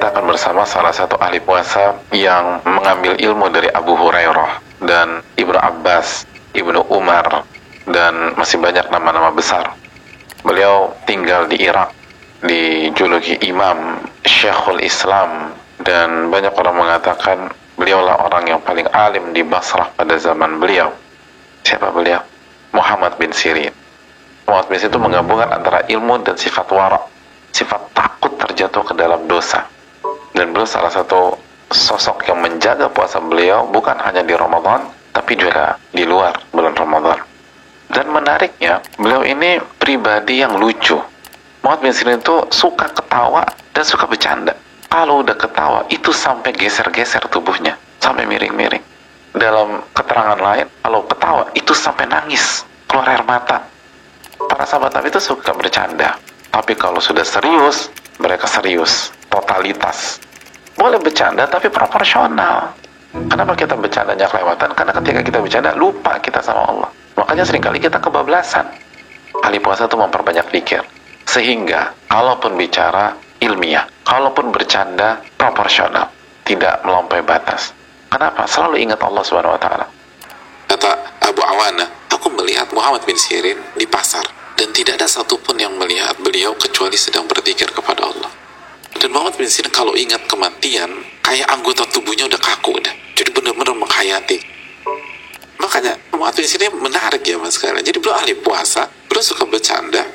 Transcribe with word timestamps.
kita 0.00 0.16
akan 0.16 0.32
bersama 0.32 0.64
salah 0.64 0.96
satu 0.96 1.20
ahli 1.20 1.44
puasa 1.44 1.92
yang 2.16 2.64
mengambil 2.64 3.20
ilmu 3.20 3.52
dari 3.52 3.68
Abu 3.68 3.92
Hurairah 4.00 4.80
dan 4.80 5.20
Ibnu 5.36 5.60
Abbas, 5.60 6.24
Ibnu 6.56 6.88
Umar, 6.88 7.44
dan 7.84 8.32
masih 8.32 8.64
banyak 8.64 8.88
nama-nama 8.88 9.28
besar. 9.28 9.76
Beliau 10.40 10.96
tinggal 11.04 11.52
di 11.52 11.60
Irak, 11.60 11.92
dijuluki 12.40 13.44
Imam 13.44 14.00
Syekhul 14.24 14.80
Islam, 14.80 15.52
dan 15.84 16.32
banyak 16.32 16.56
orang 16.56 16.80
mengatakan 16.80 17.52
beliaulah 17.76 18.24
orang 18.24 18.56
yang 18.56 18.60
paling 18.64 18.88
alim 18.96 19.36
di 19.36 19.44
Basrah 19.44 19.92
pada 20.00 20.16
zaman 20.16 20.64
beliau. 20.64 20.96
Siapa 21.60 21.92
beliau? 21.92 22.24
Muhammad 22.72 23.20
bin 23.20 23.36
Sirin. 23.36 23.76
Muhammad 24.48 24.64
bin 24.72 24.80
Sirin 24.80 24.96
itu 24.96 25.00
menggabungkan 25.04 25.52
antara 25.52 25.84
ilmu 25.92 26.24
dan 26.24 26.40
sifat 26.40 26.72
wara, 26.72 27.04
sifat 27.52 27.84
takut 27.92 28.32
terjatuh 28.40 28.80
ke 28.80 28.96
dalam 28.96 29.28
dosa. 29.28 29.68
Beliau 30.60 30.76
salah 30.76 30.92
satu 30.92 31.40
sosok 31.72 32.28
yang 32.28 32.36
menjaga 32.44 32.92
puasa 32.92 33.16
beliau 33.16 33.64
bukan 33.72 33.96
hanya 33.96 34.20
di 34.20 34.36
Ramadan, 34.36 34.92
tapi 35.08 35.32
juga 35.32 35.80
di 35.88 36.04
luar 36.04 36.36
bulan 36.52 36.76
Ramadan. 36.76 37.16
Dan 37.88 38.12
menariknya, 38.12 38.84
beliau 39.00 39.24
ini 39.24 39.56
pribadi 39.80 40.44
yang 40.44 40.60
lucu. 40.60 41.00
Muhammad 41.64 41.80
bin 41.80 41.96
Sirin 41.96 42.20
itu 42.20 42.44
suka 42.52 42.92
ketawa 42.92 43.48
dan 43.72 43.88
suka 43.88 44.04
bercanda. 44.04 44.52
Kalau 44.92 45.24
udah 45.24 45.32
ketawa, 45.32 45.88
itu 45.88 46.12
sampai 46.12 46.52
geser-geser 46.52 47.24
tubuhnya, 47.32 47.80
sampai 47.96 48.28
miring-miring. 48.28 48.84
Dalam 49.32 49.80
keterangan 49.96 50.36
lain, 50.36 50.68
kalau 50.84 51.08
ketawa, 51.08 51.48
itu 51.56 51.72
sampai 51.72 52.04
nangis, 52.04 52.68
keluar 52.84 53.08
air 53.08 53.24
mata. 53.24 53.64
Para 54.36 54.68
sahabat 54.68 54.92
Nabi 54.92 55.08
itu 55.08 55.24
suka 55.24 55.56
bercanda. 55.56 56.20
Tapi 56.52 56.76
kalau 56.76 57.00
sudah 57.00 57.24
serius, 57.24 57.88
mereka 58.20 58.44
serius, 58.44 59.08
totalitas. 59.32 60.20
Boleh 60.80 60.96
bercanda, 60.96 61.44
tapi 61.44 61.68
proporsional. 61.68 62.72
Kenapa 63.12 63.52
kita 63.52 63.76
bercandanya 63.76 64.24
kelewatan? 64.24 64.72
Karena 64.72 64.92
ketika 64.96 65.20
kita 65.20 65.38
bercanda, 65.44 65.70
lupa 65.76 66.16
kita 66.24 66.40
sama 66.40 66.64
Allah. 66.72 66.88
Makanya 67.20 67.44
sering 67.44 67.60
kali 67.60 67.76
kita 67.76 68.00
kebablasan. 68.00 68.64
Ahli 69.44 69.60
puasa 69.60 69.84
itu 69.84 70.00
memperbanyak 70.00 70.48
pikir. 70.48 70.80
Sehingga, 71.28 71.92
kalaupun 72.08 72.56
bicara 72.56 73.12
ilmiah, 73.44 73.84
kalaupun 74.08 74.48
bercanda 74.48 75.20
proporsional, 75.36 76.08
tidak 76.48 76.80
melampaui 76.80 77.28
batas. 77.28 77.76
Kenapa? 78.08 78.48
Selalu 78.48 78.80
ingat 78.80 79.04
Allah 79.04 79.20
Subhanahu 79.20 79.54
wa 79.54 79.60
taala. 79.60 79.86
Kata 80.64 80.90
Abu 81.28 81.44
Awana, 81.44 81.86
aku 82.08 82.32
melihat 82.40 82.72
Muhammad 82.72 83.04
bin 83.04 83.20
Sirin 83.20 83.60
di 83.76 83.84
pasar 83.84 84.24
dan 84.56 84.72
tidak 84.72 84.96
ada 84.96 85.06
satupun 85.06 85.60
yang 85.60 85.76
melihat 85.76 86.16
beliau 86.24 86.56
kecuali 86.56 86.96
sedang 86.96 87.28
berzikir 87.28 87.68
kepada 87.68 88.08
Allah. 88.08 88.29
Dan 89.10 89.18
Muhammad 89.18 89.42
bin 89.42 89.50
kalau 89.74 89.90
ingat 89.98 90.22
kematian, 90.30 90.86
kayak 91.18 91.50
anggota 91.50 91.82
tubuhnya 91.90 92.30
udah 92.30 92.38
kaku 92.38 92.78
udah. 92.78 92.94
Jadi 93.18 93.34
benar-benar 93.34 93.74
menghayati. 93.74 94.38
Makanya 95.58 95.98
Muhammad 96.14 96.38
bin 96.38 96.46
Sirin 96.46 96.78
menarik 96.78 97.18
ya 97.26 97.34
mas 97.34 97.58
sekalian. 97.58 97.82
Jadi 97.82 97.98
beliau 97.98 98.14
ahli 98.14 98.38
puasa, 98.38 98.86
beliau 99.10 99.26
suka 99.26 99.50
bercanda, 99.50 100.06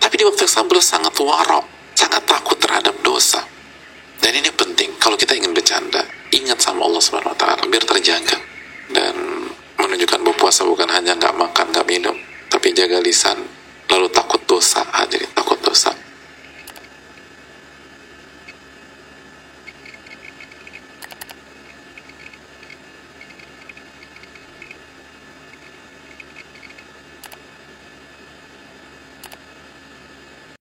tapi 0.00 0.16
di 0.16 0.24
waktu 0.24 0.48
yang 0.48 0.52
sama 0.56 0.64
beliau 0.64 0.80
sangat 0.80 1.12
warok, 1.20 1.92
sangat 1.92 2.24
takut 2.24 2.56
terhadap 2.56 2.96
dosa. 3.04 3.44
Dan 4.16 4.32
ini 4.40 4.48
penting, 4.56 4.96
kalau 4.96 5.20
kita 5.20 5.36
ingin 5.36 5.52
bercanda, 5.52 6.00
ingat 6.32 6.56
sama 6.56 6.88
Allah 6.88 7.04
Subhanahu 7.04 7.36
wa 7.36 7.36
taala 7.36 7.68
biar 7.68 7.84
terjaga. 7.84 8.40
Dan 8.88 9.44
menunjukkan 9.76 10.24
bahwa 10.24 10.36
puasa 10.40 10.64
bukan 10.64 10.88
hanya 10.88 11.12
nggak 11.20 11.36
makan, 11.36 11.68
nggak 11.68 11.84
minum, 11.84 12.16
tapi 12.48 12.72
jaga 12.72 12.96
lisan, 13.04 13.44